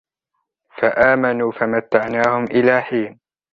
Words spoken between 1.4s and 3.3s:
فمتعناهم إلى حين